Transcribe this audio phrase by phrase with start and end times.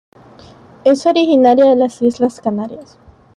[0.83, 2.97] Es originaria de las Islas Canarias.